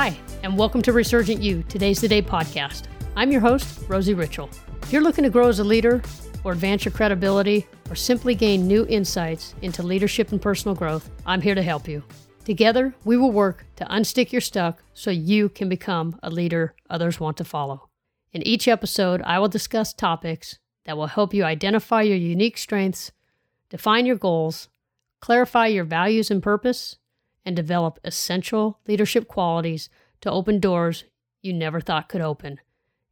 Hi, 0.00 0.16
and 0.42 0.56
welcome 0.56 0.80
to 0.80 0.94
Resurgent 0.94 1.42
You, 1.42 1.62
Today's 1.64 2.00
the 2.00 2.08
Day 2.08 2.22
podcast. 2.22 2.84
I'm 3.16 3.30
your 3.30 3.42
host, 3.42 3.86
Rosie 3.86 4.14
Ritchell. 4.14 4.48
If 4.82 4.94
you're 4.94 5.02
looking 5.02 5.24
to 5.24 5.28
grow 5.28 5.48
as 5.48 5.58
a 5.58 5.64
leader, 5.64 6.00
or 6.42 6.52
advance 6.52 6.86
your 6.86 6.92
credibility, 6.92 7.66
or 7.90 7.94
simply 7.94 8.34
gain 8.34 8.66
new 8.66 8.86
insights 8.88 9.54
into 9.60 9.82
leadership 9.82 10.32
and 10.32 10.40
personal 10.40 10.74
growth, 10.74 11.10
I'm 11.26 11.42
here 11.42 11.54
to 11.54 11.62
help 11.62 11.86
you. 11.86 12.02
Together, 12.46 12.94
we 13.04 13.18
will 13.18 13.30
work 13.30 13.66
to 13.76 13.84
unstick 13.84 14.32
your 14.32 14.40
stuck 14.40 14.82
so 14.94 15.10
you 15.10 15.50
can 15.50 15.68
become 15.68 16.18
a 16.22 16.30
leader 16.30 16.74
others 16.88 17.20
want 17.20 17.36
to 17.36 17.44
follow. 17.44 17.90
In 18.32 18.42
each 18.46 18.68
episode, 18.68 19.20
I 19.26 19.38
will 19.38 19.48
discuss 19.48 19.92
topics 19.92 20.58
that 20.86 20.96
will 20.96 21.08
help 21.08 21.34
you 21.34 21.44
identify 21.44 22.00
your 22.00 22.16
unique 22.16 22.56
strengths, 22.56 23.12
define 23.68 24.06
your 24.06 24.16
goals, 24.16 24.70
clarify 25.20 25.66
your 25.66 25.84
values 25.84 26.30
and 26.30 26.42
purpose, 26.42 26.96
and 27.44 27.56
develop 27.56 27.98
essential 28.04 28.78
leadership 28.86 29.28
qualities 29.28 29.88
to 30.20 30.30
open 30.30 30.60
doors 30.60 31.04
you 31.42 31.52
never 31.52 31.80
thought 31.80 32.08
could 32.08 32.20
open. 32.20 32.60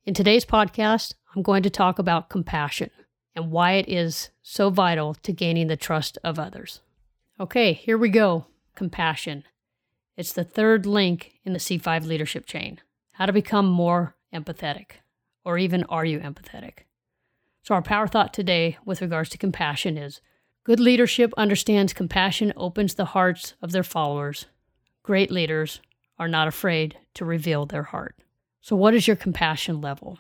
In 0.05 0.15
today's 0.15 0.45
podcast, 0.45 1.15
I'm 1.35 1.43
going 1.43 1.63
to 1.63 1.71
talk 1.71 1.99
about 1.99 2.29
compassion 2.29 2.91
and 3.35 3.51
why 3.51 3.73
it 3.73 3.89
is 3.89 4.31
so 4.43 4.71
vital 4.71 5.15
to 5.15 5.33
gaining 5.33 5.69
the 5.69 5.77
trust 5.77 6.19
of 6.25 6.39
others. 6.39 6.81
Okay, 7.39 7.73
here 7.73 7.99
we 7.99 8.09
go. 8.09 8.47
Compassion. 8.75 9.45
It's 10.17 10.33
the 10.33 10.45
third 10.45 10.87
link 10.87 11.35
in 11.45 11.53
the 11.53 11.59
C5 11.59 12.07
leadership 12.07 12.47
chain. 12.47 12.81
How 13.13 13.27
to 13.27 13.33
become 13.33 13.67
more 13.67 14.17
empathetic, 14.35 14.93
or 15.45 15.59
even 15.59 15.85
are 15.85 16.05
you 16.05 16.21
empathetic? 16.21 16.81
So, 17.63 17.75
our 17.75 17.83
power 17.83 18.07
thought 18.07 18.33
today 18.33 18.79
with 18.85 19.01
regards 19.01 19.31
to 19.31 19.39
compassion 19.39 19.97
is 19.97 20.21
Good 20.65 20.81
leadership 20.81 21.33
understands 21.39 21.95
compassion 21.95 22.53
opens 22.55 22.95
the 22.95 23.07
hearts 23.07 23.55
of 23.63 23.73
their 23.73 23.83
followers. 23.83 24.47
Great 25.03 25.31
leaders 25.31 25.81
are 26.19 26.29
not 26.29 26.49
afraid 26.49 26.97
to 27.15 27.25
reveal 27.25 27.67
their 27.67 27.83
heart. 27.83 28.17
So, 28.61 28.77
what 28.77 28.95
is 28.95 29.07
your 29.07 29.17
compassion 29.17 29.81
level? 29.81 30.19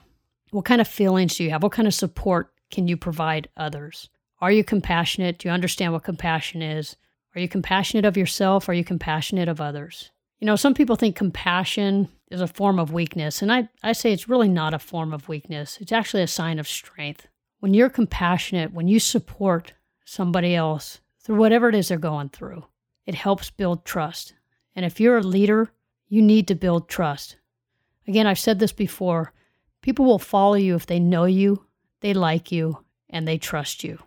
What 0.50 0.64
kind 0.64 0.80
of 0.80 0.88
feelings 0.88 1.36
do 1.36 1.44
you 1.44 1.50
have? 1.50 1.62
What 1.62 1.72
kind 1.72 1.88
of 1.88 1.94
support 1.94 2.52
can 2.70 2.88
you 2.88 2.96
provide 2.96 3.48
others? 3.56 4.08
Are 4.40 4.52
you 4.52 4.64
compassionate? 4.64 5.38
Do 5.38 5.48
you 5.48 5.52
understand 5.52 5.92
what 5.92 6.04
compassion 6.04 6.62
is? 6.62 6.96
Are 7.34 7.40
you 7.40 7.48
compassionate 7.48 8.04
of 8.04 8.16
yourself? 8.16 8.68
Are 8.68 8.74
you 8.74 8.84
compassionate 8.84 9.48
of 9.48 9.60
others? 9.60 10.10
You 10.38 10.46
know, 10.46 10.56
some 10.56 10.74
people 10.74 10.96
think 10.96 11.16
compassion 11.16 12.08
is 12.30 12.40
a 12.40 12.46
form 12.46 12.78
of 12.78 12.92
weakness, 12.92 13.42
and 13.42 13.52
I, 13.52 13.68
I 13.82 13.92
say 13.92 14.12
it's 14.12 14.28
really 14.28 14.48
not 14.48 14.74
a 14.74 14.78
form 14.78 15.12
of 15.12 15.28
weakness. 15.28 15.78
It's 15.80 15.92
actually 15.92 16.22
a 16.22 16.28
sign 16.28 16.58
of 16.58 16.68
strength. 16.68 17.26
When 17.60 17.74
you're 17.74 17.90
compassionate, 17.90 18.72
when 18.72 18.86
you 18.86 19.00
support 19.00 19.72
somebody 20.04 20.54
else 20.54 21.00
through 21.20 21.36
whatever 21.36 21.68
it 21.68 21.74
is 21.74 21.88
they're 21.88 21.98
going 21.98 22.30
through. 22.30 22.64
It 23.04 23.14
helps 23.14 23.50
build 23.50 23.84
trust. 23.84 24.32
And 24.74 24.86
if 24.86 24.98
you're 24.98 25.18
a 25.18 25.22
leader, 25.22 25.70
you 26.08 26.22
need 26.22 26.48
to 26.48 26.54
build 26.54 26.88
trust. 26.88 27.36
Again, 28.06 28.26
I've 28.26 28.38
said 28.38 28.58
this 28.58 28.72
before 28.72 29.32
people 29.82 30.04
will 30.04 30.18
follow 30.18 30.54
you 30.54 30.74
if 30.74 30.86
they 30.86 30.98
know 30.98 31.24
you, 31.24 31.64
they 32.00 32.14
like 32.14 32.50
you, 32.50 32.84
and 33.08 33.26
they 33.26 33.38
trust 33.38 33.84
you. 33.84 33.98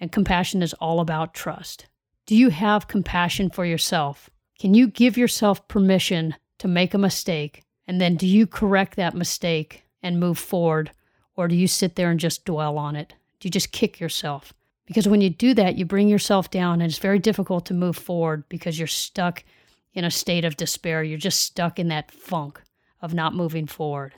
And 0.00 0.10
compassion 0.10 0.62
is 0.62 0.74
all 0.74 1.00
about 1.00 1.34
trust. 1.34 1.86
Do 2.26 2.36
you 2.36 2.50
have 2.50 2.88
compassion 2.88 3.50
for 3.50 3.64
yourself? 3.64 4.30
Can 4.58 4.74
you 4.74 4.86
give 4.86 5.16
yourself 5.16 5.66
permission 5.68 6.36
to 6.58 6.68
make 6.68 6.94
a 6.94 6.98
mistake? 6.98 7.64
And 7.86 8.00
then 8.00 8.16
do 8.16 8.26
you 8.26 8.46
correct 8.46 8.96
that 8.96 9.14
mistake 9.14 9.84
and 10.02 10.20
move 10.20 10.38
forward? 10.38 10.92
Or 11.36 11.48
do 11.48 11.54
you 11.54 11.66
sit 11.66 11.96
there 11.96 12.10
and 12.10 12.20
just 12.20 12.44
dwell 12.44 12.78
on 12.78 12.96
it? 12.96 13.14
Do 13.40 13.46
you 13.46 13.50
just 13.50 13.72
kick 13.72 13.98
yourself? 13.98 14.52
Because 14.86 15.08
when 15.08 15.20
you 15.20 15.30
do 15.30 15.54
that, 15.54 15.76
you 15.76 15.84
bring 15.84 16.08
yourself 16.08 16.50
down 16.50 16.80
and 16.80 16.90
it's 16.90 16.98
very 16.98 17.18
difficult 17.18 17.66
to 17.66 17.74
move 17.74 17.96
forward 17.96 18.44
because 18.48 18.78
you're 18.78 18.86
stuck 18.86 19.44
in 19.94 20.04
a 20.04 20.10
state 20.10 20.44
of 20.44 20.56
despair. 20.56 21.02
You're 21.02 21.18
just 21.18 21.40
stuck 21.40 21.78
in 21.78 21.88
that 21.88 22.10
funk 22.10 22.62
of 23.00 23.14
not 23.14 23.34
moving 23.34 23.66
forward. 23.66 24.14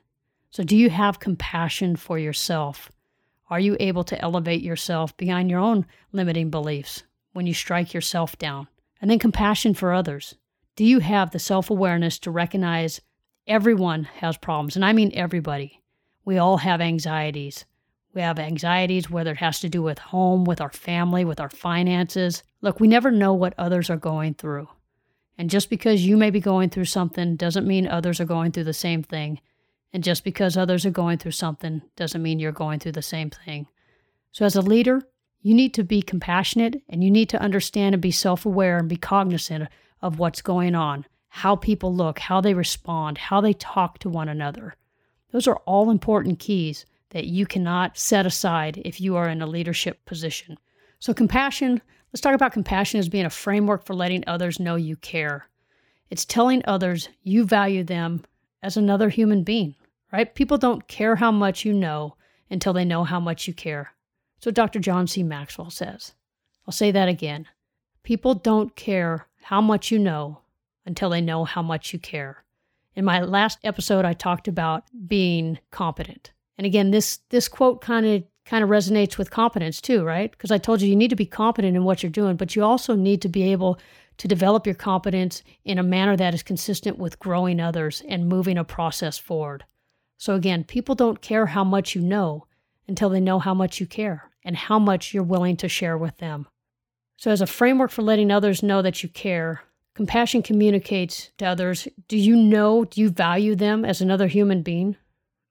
So, 0.50 0.62
do 0.62 0.76
you 0.76 0.90
have 0.90 1.18
compassion 1.20 1.96
for 1.96 2.18
yourself? 2.18 2.90
Are 3.50 3.60
you 3.60 3.76
able 3.80 4.04
to 4.04 4.20
elevate 4.20 4.62
yourself 4.62 5.16
beyond 5.16 5.50
your 5.50 5.60
own 5.60 5.86
limiting 6.12 6.50
beliefs 6.50 7.02
when 7.32 7.46
you 7.46 7.54
strike 7.54 7.92
yourself 7.92 8.38
down? 8.38 8.68
And 9.00 9.10
then 9.10 9.18
compassion 9.18 9.74
for 9.74 9.92
others. 9.92 10.36
Do 10.76 10.84
you 10.84 11.00
have 11.00 11.30
the 11.30 11.38
self 11.38 11.70
awareness 11.70 12.18
to 12.20 12.30
recognize 12.30 13.00
everyone 13.46 14.04
has 14.04 14.36
problems? 14.36 14.76
And 14.76 14.84
I 14.84 14.92
mean 14.92 15.10
everybody. 15.14 15.82
We 16.24 16.38
all 16.38 16.58
have 16.58 16.80
anxieties. 16.80 17.64
We 18.14 18.22
have 18.22 18.38
anxieties, 18.38 19.10
whether 19.10 19.32
it 19.32 19.38
has 19.38 19.60
to 19.60 19.68
do 19.68 19.82
with 19.82 19.98
home, 19.98 20.44
with 20.44 20.60
our 20.60 20.70
family, 20.70 21.24
with 21.24 21.40
our 21.40 21.50
finances. 21.50 22.44
Look, 22.62 22.78
we 22.78 22.86
never 22.86 23.10
know 23.10 23.34
what 23.34 23.54
others 23.58 23.90
are 23.90 23.96
going 23.96 24.34
through. 24.34 24.68
And 25.36 25.50
just 25.50 25.68
because 25.68 26.06
you 26.06 26.16
may 26.16 26.30
be 26.30 26.40
going 26.40 26.70
through 26.70 26.84
something 26.84 27.36
doesn't 27.36 27.66
mean 27.66 27.86
others 27.86 28.20
are 28.20 28.24
going 28.24 28.52
through 28.52 28.64
the 28.64 28.72
same 28.72 29.02
thing. 29.02 29.40
And 29.92 30.04
just 30.04 30.24
because 30.24 30.56
others 30.56 30.84
are 30.86 30.90
going 30.90 31.18
through 31.18 31.32
something 31.32 31.82
doesn't 31.96 32.22
mean 32.22 32.38
you're 32.38 32.52
going 32.52 32.80
through 32.80 32.92
the 32.92 33.02
same 33.02 33.30
thing. 33.30 33.66
So, 34.32 34.44
as 34.44 34.56
a 34.56 34.62
leader, 34.62 35.02
you 35.40 35.54
need 35.54 35.74
to 35.74 35.84
be 35.84 36.02
compassionate 36.02 36.82
and 36.88 37.04
you 37.04 37.10
need 37.10 37.28
to 37.28 37.40
understand 37.40 37.94
and 37.94 38.02
be 38.02 38.10
self 38.10 38.46
aware 38.46 38.78
and 38.78 38.88
be 38.88 38.96
cognizant 38.96 39.68
of 40.02 40.18
what's 40.18 40.42
going 40.42 40.74
on, 40.74 41.06
how 41.28 41.54
people 41.54 41.94
look, 41.94 42.18
how 42.18 42.40
they 42.40 42.54
respond, 42.54 43.18
how 43.18 43.40
they 43.40 43.52
talk 43.52 43.98
to 44.00 44.08
one 44.08 44.28
another. 44.28 44.74
Those 45.30 45.46
are 45.46 45.58
all 45.66 45.90
important 45.90 46.38
keys 46.38 46.86
that 47.10 47.26
you 47.26 47.46
cannot 47.46 47.96
set 47.96 48.26
aside 48.26 48.82
if 48.84 49.00
you 49.00 49.16
are 49.16 49.28
in 49.28 49.42
a 49.42 49.46
leadership 49.46 50.04
position. 50.04 50.58
So, 50.98 51.14
compassion, 51.14 51.80
let's 52.14 52.20
talk 52.20 52.34
about 52.34 52.52
compassion 52.52 53.00
as 53.00 53.08
being 53.08 53.24
a 53.26 53.30
framework 53.30 53.84
for 53.84 53.92
letting 53.92 54.22
others 54.28 54.60
know 54.60 54.76
you 54.76 54.94
care. 54.94 55.48
It's 56.10 56.24
telling 56.24 56.62
others 56.64 57.08
you 57.24 57.44
value 57.44 57.82
them 57.82 58.24
as 58.62 58.76
another 58.76 59.08
human 59.08 59.42
being, 59.42 59.74
right? 60.12 60.32
People 60.32 60.56
don't 60.56 60.86
care 60.86 61.16
how 61.16 61.32
much 61.32 61.64
you 61.64 61.72
know 61.72 62.14
until 62.50 62.72
they 62.72 62.84
know 62.84 63.02
how 63.02 63.18
much 63.18 63.48
you 63.48 63.52
care. 63.52 63.90
So, 64.38 64.52
Dr. 64.52 64.78
John 64.78 65.08
C. 65.08 65.24
Maxwell 65.24 65.70
says. 65.70 66.14
I'll 66.68 66.72
say 66.72 66.92
that 66.92 67.08
again. 67.08 67.48
People 68.04 68.34
don't 68.34 68.76
care 68.76 69.26
how 69.42 69.60
much 69.60 69.90
you 69.90 69.98
know 69.98 70.38
until 70.86 71.10
they 71.10 71.20
know 71.20 71.44
how 71.44 71.62
much 71.62 71.92
you 71.92 71.98
care. 71.98 72.44
In 72.94 73.04
my 73.04 73.22
last 73.22 73.58
episode, 73.64 74.04
I 74.04 74.12
talked 74.12 74.46
about 74.46 74.84
being 75.08 75.58
competent. 75.72 76.30
And 76.58 76.64
again, 76.64 76.92
this 76.92 77.18
this 77.30 77.48
quote 77.48 77.80
kind 77.80 78.06
of 78.06 78.22
kind 78.44 78.62
of 78.62 78.70
resonates 78.70 79.16
with 79.16 79.30
competence 79.30 79.80
too, 79.80 80.04
right? 80.04 80.30
Because 80.30 80.50
I 80.50 80.58
told 80.58 80.82
you 80.82 80.88
you 80.88 80.96
need 80.96 81.10
to 81.10 81.16
be 81.16 81.26
competent 81.26 81.76
in 81.76 81.84
what 81.84 82.02
you're 82.02 82.10
doing, 82.10 82.36
but 82.36 82.54
you 82.54 82.62
also 82.62 82.94
need 82.94 83.22
to 83.22 83.28
be 83.28 83.50
able 83.52 83.78
to 84.18 84.28
develop 84.28 84.66
your 84.66 84.74
competence 84.74 85.42
in 85.64 85.78
a 85.78 85.82
manner 85.82 86.16
that 86.16 86.34
is 86.34 86.42
consistent 86.42 86.98
with 86.98 87.18
growing 87.18 87.60
others 87.60 88.02
and 88.08 88.28
moving 88.28 88.58
a 88.58 88.64
process 88.64 89.18
forward. 89.18 89.64
So 90.18 90.34
again, 90.34 90.64
people 90.64 90.94
don't 90.94 91.20
care 91.20 91.46
how 91.46 91.64
much 91.64 91.94
you 91.94 92.00
know 92.00 92.46
until 92.86 93.08
they 93.08 93.20
know 93.20 93.38
how 93.38 93.54
much 93.54 93.80
you 93.80 93.86
care 93.86 94.30
and 94.44 94.56
how 94.56 94.78
much 94.78 95.12
you're 95.12 95.22
willing 95.22 95.56
to 95.56 95.68
share 95.68 95.96
with 95.96 96.18
them. 96.18 96.46
So 97.16 97.30
as 97.30 97.40
a 97.40 97.46
framework 97.46 97.90
for 97.90 98.02
letting 98.02 98.30
others 98.30 98.62
know 98.62 98.82
that 98.82 99.02
you 99.02 99.08
care, 99.08 99.62
compassion 99.94 100.42
communicates 100.42 101.30
to 101.38 101.46
others, 101.46 101.88
do 102.08 102.18
you 102.18 102.36
know, 102.36 102.84
do 102.84 103.00
you 103.00 103.08
value 103.08 103.54
them 103.54 103.84
as 103.84 104.00
another 104.00 104.26
human 104.26 104.62
being? 104.62 104.96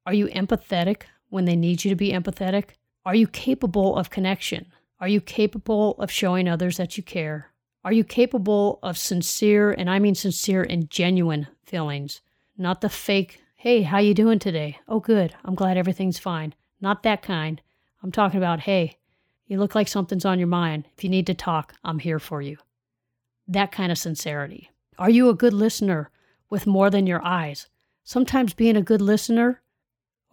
Are 0.05 0.13
you 0.13 0.27
empathetic 0.27 1.03
when 1.29 1.45
they 1.45 1.55
need 1.55 1.83
you 1.83 1.89
to 1.89 1.95
be 1.95 2.11
empathetic? 2.11 2.71
Are 3.05 3.15
you 3.15 3.27
capable 3.27 3.97
of 3.97 4.09
connection? 4.09 4.67
Are 4.99 5.07
you 5.07 5.19
capable 5.19 5.95
of 5.99 6.09
showing 6.09 6.47
others 6.47 6.77
that 6.77 6.95
you 6.95 7.03
care? 7.03 7.51
Are 7.83 7.91
you 7.91 8.05
capable 8.05 8.79
of 8.81 8.97
sincere, 8.97 9.71
and 9.71 9.89
I 9.89 9.99
mean 9.99 10.15
sincere 10.15 10.63
and 10.63 10.89
genuine 10.89 11.47
feelings, 11.65 12.21
not 12.57 12.79
the 12.79 12.89
fake, 12.89 13.41
hey, 13.57 13.81
how 13.81 13.97
you 13.97 14.13
doing 14.13 14.39
today? 14.39 14.77
Oh, 14.87 15.01
good. 15.01 15.35
I'm 15.43 15.55
glad 15.55 15.75
everything's 15.75 16.19
fine. 16.19 16.53
Not 16.79 17.03
that 17.03 17.21
kind. 17.21 17.61
I'm 18.01 18.11
talking 18.11 18.37
about, 18.37 18.61
hey, 18.61 18.97
you 19.47 19.59
look 19.59 19.75
like 19.75 19.89
something's 19.89 20.25
on 20.25 20.39
your 20.39 20.47
mind. 20.47 20.87
If 20.97 21.03
you 21.03 21.09
need 21.09 21.27
to 21.27 21.33
talk, 21.33 21.73
I'm 21.83 21.99
here 21.99 22.19
for 22.19 22.41
you. 22.41 22.57
That 23.47 23.73
kind 23.73 23.91
of 23.91 23.97
sincerity. 23.97 24.69
Are 24.97 25.09
you 25.09 25.27
a 25.27 25.33
good 25.33 25.53
listener 25.53 26.09
with 26.49 26.65
more 26.65 26.89
than 26.89 27.05
your 27.07 27.23
eyes? 27.25 27.67
Sometimes 28.05 28.53
being 28.53 28.77
a 28.77 28.81
good 28.81 29.01
listener 29.01 29.61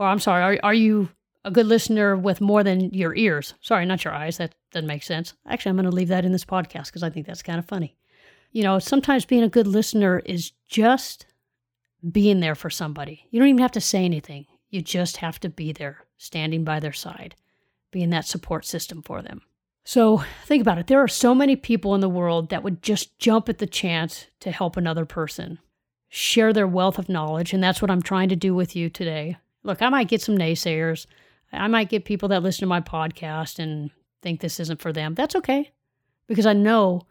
or 0.01 0.07
I'm 0.07 0.19
sorry, 0.19 0.43
are, 0.43 0.59
are 0.63 0.75
you 0.75 1.11
a 1.45 1.51
good 1.51 1.67
listener 1.67 2.17
with 2.17 2.41
more 2.41 2.63
than 2.63 2.93
your 2.93 3.15
ears? 3.15 3.55
Sorry, 3.61 3.87
not 3.87 4.05
your 4.05 4.15
eyes. 4.15 4.39
That 4.39 4.55
doesn't 4.73 4.87
make 4.87 5.03
sense. 5.03 5.35
Actually, 5.47 5.71
I'm 5.71 5.77
going 5.77 5.91
to 5.91 5.97
leave 5.97 6.09
that 6.09 6.25
in 6.25 6.33
this 6.33 6.45
podcast 6.45 6.87
because 6.87 7.03
I 7.03 7.11
think 7.11 7.27
that's 7.27 7.43
kind 7.43 7.59
of 7.59 7.67
funny. 7.67 7.97
You 8.53 8.63
know, 8.63 8.79
sometimes 8.79 9.25
being 9.25 9.43
a 9.43 9.49
good 9.49 9.67
listener 9.67 10.21
is 10.25 10.53
just 10.69 11.27
being 12.11 12.41
there 12.41 12.55
for 12.55 12.71
somebody. 12.71 13.27
You 13.31 13.39
don't 13.39 13.49
even 13.49 13.63
have 13.63 13.73
to 13.73 13.81
say 13.81 14.05
anything. 14.05 14.47
You 14.69 14.83
just 14.83 15.19
have 15.19 15.39
to 15.41 15.49
be 15.49 15.73
there, 15.73 16.05
standing 16.19 16.65
by 16.65 16.81
their 16.81 16.93
side, 16.93 17.35
being 17.91 18.11
that 18.11 18.27
support 18.27 18.65
system 18.65 19.03
for 19.03 19.23
them. 19.23 19.43
So 19.85 20.25
think 20.45 20.61
about 20.61 20.79
it. 20.79 20.87
There 20.87 21.03
are 21.03 21.09
so 21.09 21.35
many 21.35 21.57
people 21.57 21.95
in 21.95 22.01
the 22.01 22.09
world 22.09 22.51
that 22.51 22.63
would 22.63 22.83
just 22.83 23.19
jump 23.19 23.49
at 23.49 23.59
the 23.59 23.67
chance 23.67 24.27
to 24.41 24.51
help 24.51 24.77
another 24.77 25.05
person, 25.05 25.59
share 26.09 26.53
their 26.53 26.69
wealth 26.69 26.99
of 26.99 27.09
knowledge. 27.09 27.53
And 27.53 27.63
that's 27.63 27.81
what 27.81 27.91
I'm 27.91 28.03
trying 28.03 28.29
to 28.29 28.37
do 28.37 28.55
with 28.55 28.77
you 28.77 28.91
today 28.91 29.39
look, 29.63 29.83
I 29.83 29.89
might 29.89 30.09
get 30.09 30.23
some 30.23 30.37
naysayers. 30.37 31.07
I 31.53 31.69
might 31.69 31.89
get 31.89 32.05
people 32.05 32.29
that 32.29 32.43
listen 32.43 32.61
to 32.61 32.67
my 32.67 32.81
podcast 32.81 33.59
and 33.59 33.91
think 34.23 34.41
this 34.41 34.61
isn't 34.61 34.81
for 34.81 34.93
them. 34.93 35.15
That's 35.15 35.37
okay 35.37 35.71
because 36.27 36.47
I 36.47 36.53
know 36.53 37.03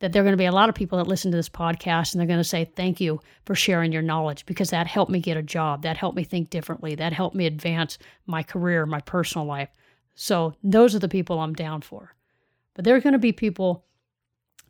that 0.00 0.12
there 0.12 0.22
are 0.22 0.24
going 0.24 0.34
to 0.34 0.36
be 0.36 0.44
a 0.44 0.52
lot 0.52 0.68
of 0.68 0.74
people 0.74 0.98
that 0.98 1.08
listen 1.08 1.30
to 1.32 1.36
this 1.36 1.48
podcast 1.48 2.12
and 2.12 2.20
they're 2.20 2.28
going 2.28 2.38
to 2.38 2.44
say, 2.44 2.64
Thank 2.64 3.00
you 3.00 3.20
for 3.44 3.54
sharing 3.54 3.90
your 3.92 4.02
knowledge 4.02 4.46
because 4.46 4.70
that 4.70 4.86
helped 4.86 5.10
me 5.10 5.18
get 5.18 5.36
a 5.36 5.42
job. 5.42 5.82
That 5.82 5.96
helped 5.96 6.16
me 6.16 6.24
think 6.24 6.50
differently. 6.50 6.94
That 6.94 7.12
helped 7.12 7.34
me 7.34 7.46
advance 7.46 7.98
my 8.26 8.42
career, 8.42 8.86
my 8.86 9.00
personal 9.00 9.46
life. 9.46 9.70
So 10.14 10.54
those 10.62 10.94
are 10.94 11.00
the 11.00 11.08
people 11.08 11.40
I'm 11.40 11.54
down 11.54 11.80
for. 11.80 12.14
But 12.74 12.84
there 12.84 12.94
are 12.94 13.00
going 13.00 13.14
to 13.14 13.18
be 13.18 13.32
people 13.32 13.84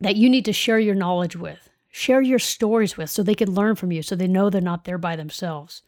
that 0.01 0.15
you 0.15 0.29
need 0.29 0.45
to 0.45 0.53
share 0.53 0.79
your 0.79 0.95
knowledge 0.95 1.35
with, 1.35 1.69
share 1.89 2.21
your 2.21 2.39
stories 2.39 2.97
with 2.97 3.09
so 3.09 3.21
they 3.21 3.35
can 3.35 3.53
learn 3.53 3.75
from 3.75 3.91
you, 3.91 4.01
so 4.01 4.15
they 4.15 4.27
know 4.27 4.49
they're 4.49 4.61
not 4.61 4.85
there 4.85 4.97
by 4.97 5.15
themselves, 5.15 5.83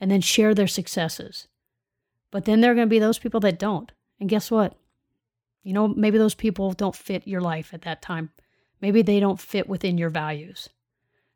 and 0.00 0.10
then 0.10 0.20
share 0.20 0.54
their 0.54 0.66
successes. 0.66 1.46
But 2.30 2.44
then 2.44 2.60
there 2.60 2.72
are 2.72 2.74
going 2.74 2.86
to 2.86 2.90
be 2.90 2.98
those 2.98 3.18
people 3.18 3.40
that 3.40 3.58
don't. 3.58 3.90
And 4.18 4.28
guess 4.28 4.50
what? 4.50 4.76
You 5.62 5.72
know, 5.72 5.88
maybe 5.88 6.18
those 6.18 6.34
people 6.34 6.72
don't 6.72 6.96
fit 6.96 7.26
your 7.26 7.40
life 7.40 7.74
at 7.74 7.82
that 7.82 8.02
time. 8.02 8.30
Maybe 8.80 9.02
they 9.02 9.20
don't 9.20 9.40
fit 9.40 9.68
within 9.68 9.98
your 9.98 10.10
values. 10.10 10.68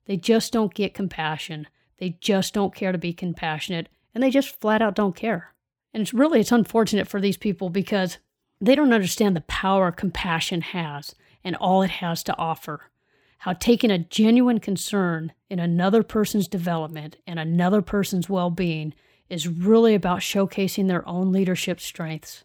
They 0.06 0.16
just 0.16 0.52
don't 0.52 0.74
get 0.74 0.94
compassion. 0.94 1.66
They 1.98 2.16
just 2.20 2.54
don't 2.54 2.74
care 2.74 2.92
to 2.92 2.98
be 2.98 3.12
compassionate, 3.12 3.88
and 4.14 4.22
they 4.22 4.30
just 4.30 4.60
flat 4.60 4.82
out 4.82 4.94
don't 4.94 5.16
care. 5.16 5.54
And 5.92 6.02
it's 6.02 6.14
really 6.14 6.40
it's 6.40 6.52
unfortunate 6.52 7.08
for 7.08 7.20
these 7.20 7.36
people 7.36 7.70
because 7.70 8.18
they 8.60 8.74
don't 8.74 8.92
understand 8.92 9.36
the 9.36 9.42
power 9.42 9.92
compassion 9.92 10.60
has 10.62 11.14
and 11.42 11.54
all 11.56 11.82
it 11.82 11.90
has 11.90 12.22
to 12.24 12.36
offer. 12.36 12.90
How 13.38 13.52
taking 13.52 13.90
a 13.90 13.98
genuine 13.98 14.58
concern 14.58 15.32
in 15.50 15.58
another 15.58 16.02
person's 16.02 16.48
development 16.48 17.16
and 17.26 17.38
another 17.38 17.82
person's 17.82 18.28
well 18.28 18.50
being 18.50 18.94
is 19.28 19.48
really 19.48 19.94
about 19.94 20.20
showcasing 20.20 20.88
their 20.88 21.06
own 21.08 21.32
leadership 21.32 21.80
strengths. 21.80 22.44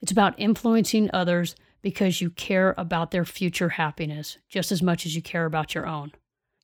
It's 0.00 0.12
about 0.12 0.38
influencing 0.38 1.10
others 1.12 1.54
because 1.82 2.20
you 2.20 2.30
care 2.30 2.74
about 2.76 3.10
their 3.10 3.24
future 3.24 3.70
happiness 3.70 4.38
just 4.48 4.70
as 4.72 4.82
much 4.82 5.06
as 5.06 5.14
you 5.14 5.22
care 5.22 5.46
about 5.46 5.74
your 5.74 5.86
own. 5.86 6.12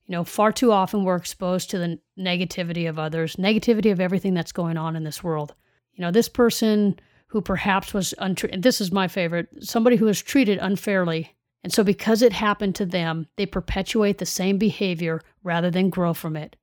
You 0.06 0.12
know, 0.12 0.24
far 0.24 0.52
too 0.52 0.72
often 0.72 1.04
we're 1.04 1.16
exposed 1.16 1.70
to 1.70 1.78
the 1.78 1.98
negativity 2.18 2.88
of 2.88 2.98
others, 2.98 3.36
negativity 3.36 3.90
of 3.90 4.00
everything 4.00 4.34
that's 4.34 4.52
going 4.52 4.76
on 4.76 4.94
in 4.94 5.04
this 5.04 5.24
world. 5.24 5.54
You 5.94 6.02
know, 6.02 6.10
this 6.10 6.28
person 6.28 6.98
who 7.28 7.40
perhaps 7.40 7.92
was 7.92 8.14
untreated, 8.18 8.62
this 8.62 8.80
is 8.80 8.92
my 8.92 9.08
favorite, 9.08 9.48
somebody 9.60 9.96
who 9.96 10.04
was 10.04 10.22
treated 10.22 10.58
unfairly. 10.58 11.34
And 11.64 11.72
so, 11.72 11.82
because 11.82 12.22
it 12.22 12.32
happened 12.32 12.76
to 12.76 12.86
them, 12.86 13.26
they 13.36 13.46
perpetuate 13.46 14.18
the 14.18 14.26
same 14.26 14.58
behavior 14.58 15.20
rather 15.42 15.70
than 15.70 15.90
grow 15.90 16.14
from 16.14 16.36
it. 16.36 16.54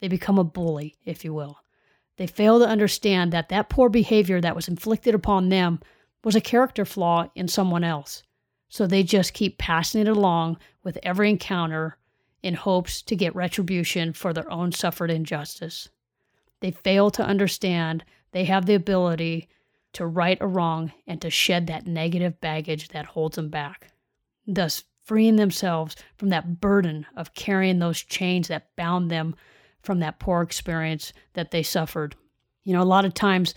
They 0.00 0.08
become 0.08 0.38
a 0.38 0.44
bully, 0.44 0.96
if 1.04 1.24
you 1.24 1.34
will. 1.34 1.58
They 2.18 2.26
fail 2.26 2.58
to 2.58 2.68
understand 2.68 3.32
that 3.32 3.48
that 3.48 3.70
poor 3.70 3.88
behavior 3.88 4.40
that 4.40 4.56
was 4.56 4.68
inflicted 4.68 5.14
upon 5.14 5.48
them 5.48 5.80
was 6.22 6.36
a 6.36 6.40
character 6.40 6.84
flaw 6.84 7.30
in 7.34 7.48
someone 7.48 7.84
else. 7.84 8.22
So 8.68 8.86
they 8.86 9.02
just 9.02 9.32
keep 9.32 9.56
passing 9.56 10.02
it 10.02 10.08
along 10.08 10.58
with 10.82 10.98
every 11.02 11.30
encounter 11.30 11.96
in 12.42 12.54
hopes 12.54 13.02
to 13.02 13.16
get 13.16 13.34
retribution 13.34 14.12
for 14.12 14.32
their 14.32 14.50
own 14.50 14.72
suffered 14.72 15.10
injustice. 15.10 15.88
They 16.60 16.72
fail 16.72 17.10
to 17.12 17.24
understand 17.24 18.04
they 18.32 18.44
have 18.44 18.66
the 18.66 18.74
ability 18.74 19.48
to 19.94 20.04
right 20.04 20.38
a 20.40 20.46
wrong 20.46 20.92
and 21.06 21.22
to 21.22 21.30
shed 21.30 21.66
that 21.68 21.86
negative 21.86 22.40
baggage 22.40 22.88
that 22.88 23.06
holds 23.06 23.36
them 23.36 23.48
back, 23.48 23.92
thus 24.46 24.84
freeing 25.02 25.36
themselves 25.36 25.96
from 26.18 26.28
that 26.30 26.60
burden 26.60 27.06
of 27.16 27.34
carrying 27.34 27.78
those 27.78 28.02
chains 28.02 28.48
that 28.48 28.74
bound 28.76 29.10
them 29.10 29.34
from 29.82 30.00
that 30.00 30.18
poor 30.18 30.42
experience 30.42 31.12
that 31.34 31.50
they 31.50 31.62
suffered. 31.62 32.16
You 32.64 32.72
know, 32.74 32.82
a 32.82 32.84
lot 32.84 33.04
of 33.04 33.14
times 33.14 33.54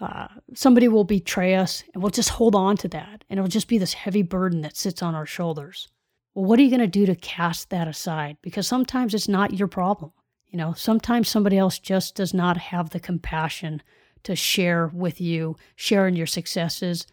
uh, 0.00 0.28
somebody 0.54 0.88
will 0.88 1.04
betray 1.04 1.54
us 1.54 1.84
and 1.92 2.02
we'll 2.02 2.10
just 2.10 2.30
hold 2.30 2.54
on 2.54 2.76
to 2.78 2.88
that 2.88 3.24
and 3.28 3.38
it'll 3.38 3.48
just 3.48 3.68
be 3.68 3.78
this 3.78 3.94
heavy 3.94 4.22
burden 4.22 4.62
that 4.62 4.76
sits 4.76 5.02
on 5.02 5.14
our 5.14 5.26
shoulders. 5.26 5.88
Well, 6.34 6.46
what 6.46 6.58
are 6.58 6.62
you 6.62 6.70
going 6.70 6.80
to 6.80 6.86
do 6.86 7.06
to 7.06 7.14
cast 7.14 7.70
that 7.70 7.86
aside? 7.86 8.36
Because 8.42 8.66
sometimes 8.66 9.14
it's 9.14 9.28
not 9.28 9.54
your 9.54 9.68
problem. 9.68 10.12
You 10.48 10.58
know, 10.58 10.72
sometimes 10.72 11.28
somebody 11.28 11.58
else 11.58 11.78
just 11.78 12.14
does 12.14 12.34
not 12.34 12.56
have 12.56 12.90
the 12.90 13.00
compassion 13.00 13.82
to 14.24 14.34
share 14.34 14.88
with 14.88 15.20
you, 15.20 15.56
share 15.76 16.08
in 16.08 16.16
your 16.16 16.26
successes, 16.26 17.06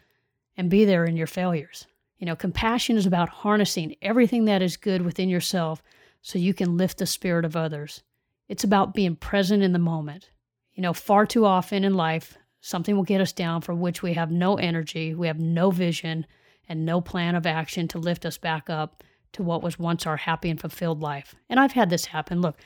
and 0.57 0.69
be 0.69 0.85
there 0.85 1.05
in 1.05 1.17
your 1.17 1.27
failures. 1.27 1.87
You 2.17 2.25
know, 2.25 2.35
compassion 2.35 2.97
is 2.97 3.05
about 3.05 3.29
harnessing 3.29 3.95
everything 4.01 4.45
that 4.45 4.61
is 4.61 4.77
good 4.77 5.01
within 5.01 5.29
yourself 5.29 5.81
so 6.21 6.39
you 6.39 6.53
can 6.53 6.77
lift 6.77 6.99
the 6.99 7.05
spirit 7.05 7.45
of 7.45 7.55
others. 7.55 8.03
It's 8.51 8.63
about 8.63 8.94
being 8.94 9.15
present 9.15 9.63
in 9.63 9.74
the 9.74 9.80
moment. 9.80 10.30
You 10.74 10.83
know, 10.83 10.94
far 10.94 11.25
too 11.25 11.45
often 11.45 11.83
in 11.83 11.94
life, 11.95 12.38
Something 12.62 12.95
will 12.95 13.03
get 13.03 13.21
us 13.21 13.33
down 13.33 13.62
for 13.62 13.74
which 13.74 14.03
we 14.03 14.13
have 14.13 14.31
no 14.31 14.56
energy, 14.56 15.15
we 15.15 15.25
have 15.25 15.39
no 15.39 15.71
vision, 15.71 16.27
and 16.69 16.86
no 16.86 17.01
plan 17.01 17.33
of 17.36 17.48
action 17.48 17.88
to 17.89 17.98
lift 17.98 18.24
us 18.24 18.38
back 18.38 18.69
up 18.69 19.03
to 19.33 19.42
what 19.42 19.63
was 19.63 19.80
once 19.80 20.06
our 20.06 20.18
happy 20.18 20.50
and 20.50 20.62
fulfilled 20.62 21.01
life. 21.01 21.33
And 21.50 21.59
I've 21.59 21.71
had 21.71 21.89
this 21.89 22.06
happen. 22.06 22.39
Look, 22.39 22.57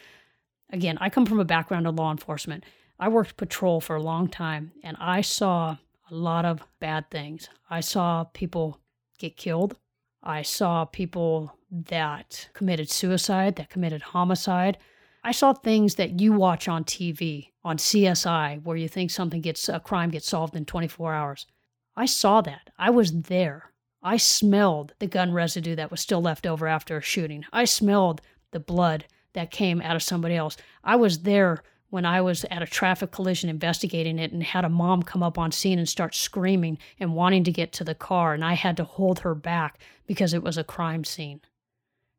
again, 0.70 0.98
I 1.00 1.10
come 1.10 1.26
from 1.26 1.40
a 1.40 1.46
background 1.46 1.88
of 1.88 1.96
law 1.96 2.12
enforcement. 2.12 2.66
I 3.00 3.08
worked 3.08 3.38
patrol 3.38 3.80
for 3.80 3.96
a 3.96 4.02
long 4.02 4.28
time, 4.28 4.74
and 4.84 4.98
I 5.00 5.22
saw 5.22 5.78
a 6.12 6.14
lot 6.14 6.44
of 6.44 6.62
bad 6.80 7.10
things. 7.10 7.48
I 7.70 7.80
saw 7.80 8.26
people 8.26 8.80
get 9.18 9.38
killed. 9.38 9.78
I 10.22 10.42
saw 10.42 10.84
people 10.84 11.56
that 11.72 12.50
committed 12.54 12.90
suicide, 12.90 13.56
that 13.56 13.70
committed 13.70 14.02
homicide. 14.02 14.78
I 15.26 15.32
saw 15.32 15.54
things 15.54 15.96
that 15.96 16.20
you 16.22 16.34
watch 16.34 16.68
on 16.68 16.84
TV, 16.84 17.50
on 17.64 17.78
CSI, 17.78 18.62
where 18.64 18.78
you 18.78 18.88
think 18.88 19.10
something 19.10 19.42
gets 19.42 19.68
a 19.68 19.80
crime 19.80 20.12
gets 20.12 20.30
solved 20.30 20.56
in 20.56 20.66
24 20.66 21.16
hours. 21.16 21.48
I 21.96 22.06
saw 22.06 22.42
that. 22.42 22.70
I 22.78 22.92
was 22.92 23.12
there. 23.12 23.72
I 24.04 24.18
smelled 24.18 24.94
the 25.00 25.08
gun 25.08 25.34
residue 25.34 25.76
that 25.78 25.90
was 25.90 26.00
still 26.00 26.22
left 26.22 26.46
over 26.46 26.68
after 26.68 26.96
a 26.96 27.02
shooting. 27.02 27.44
I 27.52 27.66
smelled 27.66 28.22
the 28.52 28.60
blood 28.60 29.06
that 29.34 29.50
came 29.50 29.82
out 29.82 29.96
of 29.96 30.04
somebody 30.04 30.36
else. 30.36 30.58
I 30.84 30.96
was 30.96 31.24
there 31.24 31.64
when 31.90 32.06
I 32.06 32.22
was 32.22 32.46
at 32.52 32.62
a 32.62 32.68
traffic 32.68 33.10
collision 33.10 33.50
investigating 33.50 34.20
it 34.20 34.32
and 34.32 34.44
had 34.44 34.64
a 34.64 34.70
mom 34.70 35.02
come 35.02 35.24
up 35.24 35.40
on 35.40 35.52
scene 35.52 35.80
and 35.80 35.90
start 35.90 36.14
screaming 36.14 36.78
and 37.00 37.16
wanting 37.16 37.44
to 37.46 37.52
get 37.52 37.74
to 37.74 37.84
the 37.84 37.96
car, 37.96 38.36
and 38.36 38.46
I 38.46 38.54
had 38.54 38.78
to 38.78 38.84
hold 38.84 39.22
her 39.22 39.34
back 39.34 39.80
because 40.06 40.36
it 40.36 40.44
was 40.44 40.60
a 40.60 40.64
crime 40.64 41.04
scene. 41.04 41.42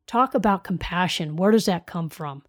Talk 0.07 0.33
about 0.33 0.65
compassion. 0.65 1.37
Where 1.37 1.51
does 1.51 1.67
that 1.67 1.87
come 1.87 2.09
from? 2.09 2.43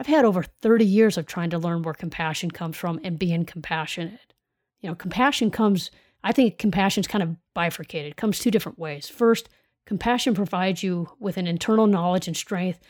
I've 0.00 0.06
had 0.06 0.24
over 0.24 0.42
30 0.42 0.86
years 0.86 1.18
of 1.18 1.26
trying 1.26 1.50
to 1.50 1.58
learn 1.58 1.82
where 1.82 1.92
compassion 1.92 2.50
comes 2.50 2.74
from 2.78 3.00
and 3.04 3.18
being 3.18 3.44
compassionate. 3.44 4.32
You 4.80 4.88
know, 4.88 4.94
compassion 4.94 5.50
comes, 5.50 5.90
I 6.24 6.32
think 6.32 6.56
compassion 6.56 7.02
is 7.02 7.06
kind 7.06 7.22
of 7.22 7.36
bifurcated, 7.52 8.12
it 8.12 8.16
comes 8.16 8.38
two 8.38 8.50
different 8.50 8.78
ways. 8.78 9.10
First, 9.10 9.50
compassion 9.84 10.34
provides 10.34 10.82
you 10.82 11.10
with 11.20 11.36
an 11.36 11.46
internal 11.46 11.86
knowledge 11.86 12.26
and 12.26 12.34
strength 12.34 12.80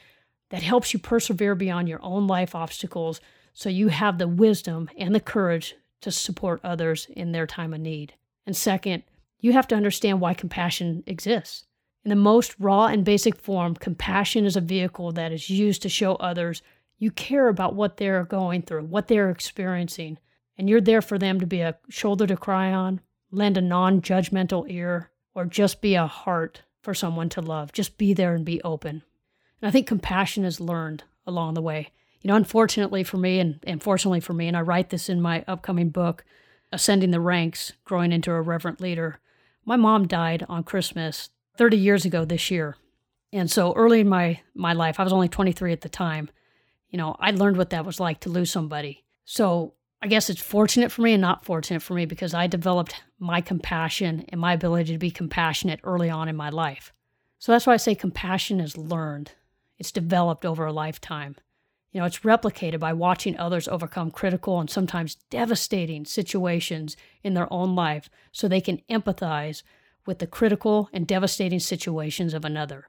that 0.50 0.62
helps 0.62 0.92
you 0.92 1.00
persevere 1.00 1.56
beyond 1.56 1.88
your 1.88 1.99
own 2.00 2.28
life 2.28 2.54
obstacles 2.54 3.20
so 3.52 3.68
you 3.68 3.88
have 3.88 4.18
the 4.18 4.28
wisdom 4.28 4.88
and 4.96 5.12
the 5.12 5.18
courage 5.18 5.75
to 6.02 6.12
support 6.12 6.61
others 6.62 7.08
in 7.11 7.32
their 7.32 7.44
time 7.46 7.75
of 7.75 7.80
need. 7.80 8.14
And 8.46 8.56
second, 8.56 9.02
you 9.40 9.52
have 9.52 9.66
to 9.66 9.75
understand 9.75 10.20
why 10.20 10.35
compassion 10.35 11.02
exists. 11.08 11.64
In 12.04 12.11
the 12.11 12.14
most 12.14 12.54
raw 12.61 12.87
and 12.87 13.04
basic 13.04 13.35
form, 13.35 13.75
compassion 13.75 14.44
is 14.44 14.54
a 14.54 14.61
vehicle 14.61 15.11
that 15.11 15.32
is 15.32 15.50
used 15.50 15.82
to 15.82 15.88
show 15.88 16.14
others 16.14 16.62
you 17.00 17.11
care 17.11 17.49
about 17.49 17.75
what 17.75 17.97
they're 17.97 18.25
going 18.25 18.62
through, 18.62 18.85
what 18.85 19.09
they're 19.09 19.30
experiencing, 19.30 20.19
and 20.57 20.69
you're 20.69 20.83
there 20.83 21.02
for 21.02 21.19
them 21.19 21.40
to 21.40 21.47
be 21.47 21.62
a 21.62 21.78
shoulder 21.88 22.26
to 22.26 22.37
cry 22.37 22.71
on, 22.71 23.00
lend 23.33 23.57
a 23.57 23.62
non 23.62 24.02
judgmental 24.02 24.71
ear, 24.71 25.11
or 25.35 25.47
just 25.47 25.80
be 25.80 25.95
a 25.95 26.07
heart 26.07 26.62
for 26.83 26.92
someone 26.92 27.30
to 27.30 27.40
love. 27.40 27.73
Just 27.73 27.97
be 27.97 28.12
there 28.12 28.35
and 28.35 28.45
be 28.45 28.62
open. 28.62 29.02
And 29.61 29.69
I 29.69 29.71
think 29.71 29.87
compassion 29.87 30.45
is 30.45 30.61
learned 30.61 31.04
along 31.26 31.54
the 31.54 31.62
way. 31.62 31.88
You 32.21 32.28
know, 32.28 32.37
unfortunately 32.37 33.02
for 33.02 33.16
me, 33.16 33.40
and, 33.40 33.64
and 33.66 33.83
fortunately 33.83 34.21
for 34.21 34.35
me, 34.35 34.47
and 34.47 34.57
I 34.57 34.61
write 34.61 34.90
this 34.90 35.09
in 35.09 35.23
my 35.23 35.42
upcoming 35.49 35.88
book, 35.88 36.25
Ascending 36.71 37.12
the 37.12 37.21
Ranks 37.21 37.73
Growing 37.85 38.12
into 38.12 38.30
a 38.30 38.42
Reverent 38.42 38.80
Leader, 38.80 39.21
my 39.64 39.76
mom 39.76 40.07
died 40.07 40.45
on 40.50 40.64
Christmas 40.64 41.30
30 41.57 41.78
years 41.78 42.04
ago 42.04 42.26
this 42.26 42.50
year. 42.50 42.76
And 43.33 43.50
so 43.50 43.73
early 43.73 44.00
in 44.00 44.09
my, 44.09 44.40
my 44.54 44.75
life, 44.75 45.00
I 45.00 45.04
was 45.04 45.12
only 45.12 45.28
23 45.28 45.73
at 45.73 45.80
the 45.80 45.88
time 45.88 46.28
you 46.90 46.99
know, 46.99 47.16
I 47.18 47.30
learned 47.30 47.56
what 47.56 47.70
that 47.70 47.87
was 47.87 48.00
like 48.00 48.20
to 48.20 48.30
lose 48.30 48.50
somebody. 48.50 49.04
So 49.25 49.75
I 50.02 50.09
guess 50.09 50.30
it's 50.30 50.42
fortunate 50.42 50.90
for 50.90 51.02
me 51.02 51.12
and 51.12 51.20
not 51.20 51.44
fortunate 51.44 51.82
for 51.82 51.94
me 51.94 52.06
because 52.06 52.35
I 52.35 52.47
developed 52.47 53.02
my 53.18 53.40
compassion 53.40 54.25
and 54.28 54.40
my 54.40 54.52
ability 54.52 54.92
to 54.92 54.99
be 54.99 55.11
compassionate 55.11 55.80
early 55.85 56.11
on 56.11 56.28
in 56.28 56.37
my 56.37 56.49
life. 56.50 56.92
So 57.38 57.52
that's 57.52 57.66
why 57.66 57.75
I 57.75 57.78
say 57.78 57.94
compassion 57.94 58.61
is 58.61 58.76
learned. 58.76 59.32
It's 59.78 59.92
developed 59.92 60.44
over 60.44 60.66
a 60.66 60.73
lifetime. 60.73 61.37
You 61.92 62.00
know, 62.00 62.06
it's 62.06 62.20
replicated 62.20 62.78
by 62.78 62.92
watching 62.92 63.37
others 63.37 63.66
overcome 63.66 64.11
critical 64.11 64.61
and 64.61 64.70
sometimes 64.70 65.16
devastating 65.28 66.04
situations 66.04 66.97
in 67.23 67.35
their 67.35 67.52
own 67.52 67.75
life 67.75 68.09
so 68.30 68.47
they 68.47 68.61
can 68.61 68.82
empathize 68.88 69.62
with 70.06 70.18
the 70.18 70.26
critical 70.26 70.88
and 70.92 71.06
devastating 71.06 71.61
situations 71.61 72.32
of 72.32 72.44
another. 72.44 72.88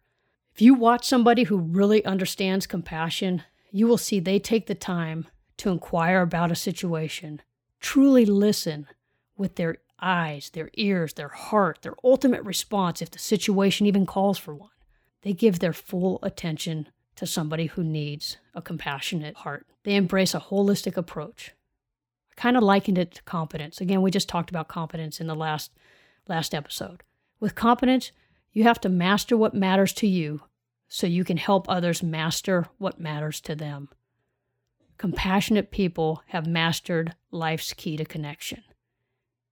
If 0.53 0.61
you 0.61 0.73
watch 0.73 1.05
somebody 1.05 1.43
who 1.43 1.57
really 1.57 2.03
understands 2.05 2.67
compassion, 2.67 3.43
you 3.71 3.87
will 3.87 3.97
see 3.97 4.19
they 4.19 4.39
take 4.39 4.67
the 4.67 4.75
time 4.75 5.27
to 5.57 5.69
inquire 5.69 6.21
about 6.21 6.51
a 6.51 6.55
situation, 6.55 7.41
truly 7.79 8.25
listen 8.25 8.87
with 9.37 9.55
their 9.55 9.77
eyes, 10.01 10.49
their 10.49 10.69
ears, 10.73 11.13
their 11.13 11.29
heart, 11.29 11.79
their 11.81 11.95
ultimate 12.03 12.43
response 12.43 13.01
if 13.01 13.11
the 13.11 13.19
situation 13.19 13.85
even 13.87 14.05
calls 14.05 14.37
for 14.37 14.53
one. 14.53 14.69
They 15.21 15.33
give 15.33 15.59
their 15.59 15.73
full 15.73 16.19
attention 16.23 16.89
to 17.15 17.27
somebody 17.27 17.67
who 17.67 17.83
needs 17.83 18.37
a 18.55 18.61
compassionate 18.61 19.37
heart. 19.37 19.67
They 19.83 19.95
embrace 19.95 20.33
a 20.33 20.39
holistic 20.39 20.97
approach. 20.97 21.51
I 22.31 22.41
kind 22.41 22.57
of 22.57 22.63
likened 22.63 22.97
it 22.97 23.11
to 23.15 23.23
competence. 23.23 23.79
Again, 23.79 24.01
we 24.01 24.11
just 24.11 24.27
talked 24.29 24.49
about 24.49 24.67
competence 24.67 25.19
in 25.19 25.27
the 25.27 25.35
last 25.35 25.71
last 26.27 26.53
episode. 26.53 27.03
With 27.39 27.55
competence, 27.55 28.11
you 28.51 28.63
have 28.63 28.79
to 28.81 28.89
master 28.89 29.35
what 29.35 29.53
matters 29.53 29.93
to 29.93 30.07
you 30.07 30.41
so 30.93 31.07
you 31.07 31.23
can 31.23 31.37
help 31.37 31.69
others 31.69 32.03
master 32.03 32.67
what 32.77 32.99
matters 32.99 33.39
to 33.39 33.55
them. 33.55 33.87
Compassionate 34.97 35.71
people 35.71 36.21
have 36.27 36.45
mastered 36.45 37.15
life's 37.31 37.71
key 37.71 37.95
to 37.95 38.03
connection, 38.03 38.61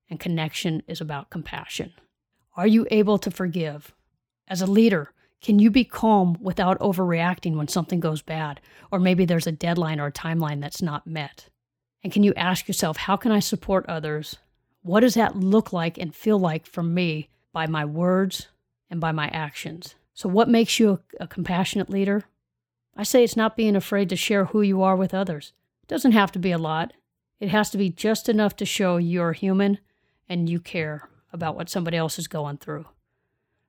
and 0.09 0.19
connection 0.19 0.83
is 0.85 0.99
about 0.99 1.29
compassion. 1.29 1.93
Are 2.57 2.67
you 2.67 2.85
able 2.91 3.17
to 3.19 3.31
forgive? 3.31 3.93
As 4.49 4.61
a 4.61 4.67
leader, 4.67 5.13
can 5.41 5.59
you 5.59 5.71
be 5.71 5.85
calm 5.85 6.37
without 6.41 6.77
overreacting 6.79 7.55
when 7.55 7.69
something 7.69 8.01
goes 8.01 8.21
bad, 8.21 8.59
or 8.91 8.99
maybe 8.99 9.23
there's 9.23 9.47
a 9.47 9.53
deadline 9.53 10.01
or 10.01 10.07
a 10.07 10.11
timeline 10.11 10.59
that's 10.59 10.81
not 10.81 11.07
met? 11.07 11.47
And 12.03 12.11
can 12.11 12.23
you 12.23 12.33
ask 12.33 12.67
yourself, 12.67 12.97
how 12.97 13.15
can 13.15 13.31
I 13.31 13.39
support 13.39 13.85
others? 13.87 14.35
What 14.81 14.99
does 14.99 15.13
that 15.13 15.37
look 15.37 15.71
like 15.71 15.97
and 15.97 16.13
feel 16.13 16.37
like 16.37 16.67
for 16.67 16.83
me 16.83 17.29
by 17.53 17.65
my 17.65 17.85
words 17.85 18.49
and 18.89 18.99
by 18.99 19.13
my 19.13 19.29
actions? 19.29 19.95
So, 20.19 20.27
what 20.27 20.49
makes 20.49 20.81
you 20.81 20.89
a, 20.89 21.23
a 21.23 21.27
compassionate 21.27 21.89
leader? 21.89 22.25
I 22.93 23.03
say 23.03 23.23
it's 23.23 23.37
not 23.37 23.55
being 23.55 23.77
afraid 23.77 24.09
to 24.09 24.17
share 24.17 24.43
who 24.43 24.61
you 24.61 24.83
are 24.83 24.97
with 24.97 25.13
others. 25.13 25.53
It 25.83 25.87
doesn't 25.87 26.11
have 26.11 26.29
to 26.33 26.39
be 26.39 26.51
a 26.51 26.57
lot, 26.57 26.91
it 27.39 27.47
has 27.47 27.69
to 27.69 27.77
be 27.77 27.89
just 27.89 28.27
enough 28.27 28.57
to 28.57 28.65
show 28.65 28.97
you're 28.97 29.31
human 29.31 29.77
and 30.27 30.49
you 30.49 30.59
care 30.59 31.07
about 31.31 31.55
what 31.55 31.69
somebody 31.69 31.95
else 31.95 32.19
is 32.19 32.27
going 32.27 32.57
through. 32.57 32.85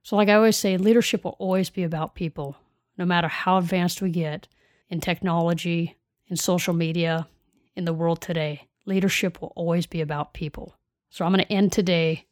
So, 0.03 0.17
like 0.17 0.27
I 0.27 0.33
always 0.33 0.57
say, 0.57 0.75
leadership 0.75 1.23
will 1.23 1.37
always 1.39 1.69
be 1.69 1.83
about 1.83 2.15
people, 2.15 2.57
no 2.97 3.05
matter 3.05 3.29
how 3.29 3.57
advanced 3.57 4.01
we 4.01 4.09
get 4.09 4.49
in 4.89 4.99
technology, 4.99 5.95
in 6.27 6.35
social 6.35 6.73
media, 6.73 7.29
in 7.77 7.85
the 7.85 7.93
world 7.93 8.19
today. 8.19 8.67
Leadership 8.85 9.41
will 9.41 9.53
always 9.55 9.85
be 9.85 10.01
about 10.01 10.33
people. 10.33 10.75
So, 11.11 11.23
I'm 11.23 11.31
going 11.31 11.45
to 11.45 11.49
end 11.53 11.71
today 11.71 12.25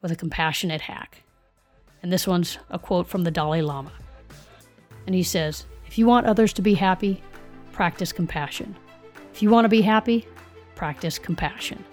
with 0.00 0.12
a 0.12 0.16
compassionate 0.16 0.80
hack. 0.80 1.25
And 2.06 2.12
this 2.12 2.28
one's 2.28 2.58
a 2.70 2.78
quote 2.78 3.08
from 3.08 3.24
the 3.24 3.32
Dalai 3.32 3.62
Lama. 3.62 3.90
And 5.06 5.14
he 5.16 5.24
says, 5.24 5.66
if 5.88 5.98
you 5.98 6.06
want 6.06 6.24
others 6.24 6.52
to 6.52 6.62
be 6.62 6.74
happy, 6.74 7.20
practice 7.72 8.12
compassion. 8.12 8.76
If 9.34 9.42
you 9.42 9.50
want 9.50 9.64
to 9.64 9.68
be 9.68 9.80
happy, 9.82 10.24
practice 10.76 11.18
compassion. 11.18 11.84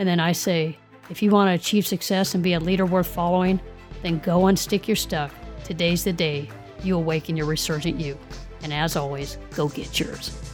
And 0.00 0.08
then 0.08 0.18
I 0.18 0.32
say, 0.32 0.76
if 1.08 1.22
you 1.22 1.30
want 1.30 1.50
to 1.50 1.54
achieve 1.54 1.86
success 1.86 2.34
and 2.34 2.42
be 2.42 2.54
a 2.54 2.58
leader 2.58 2.84
worth 2.84 3.06
following, 3.06 3.60
then 4.02 4.18
go 4.18 4.40
unstick 4.40 4.88
your 4.88 4.96
stuff. 4.96 5.32
Today's 5.62 6.02
the 6.02 6.12
day 6.12 6.48
you 6.82 6.96
awaken 6.96 7.36
your 7.36 7.46
resurgent 7.46 8.00
you. 8.00 8.18
And 8.64 8.72
as 8.72 8.96
always, 8.96 9.38
go 9.54 9.68
get 9.68 10.00
yours. 10.00 10.49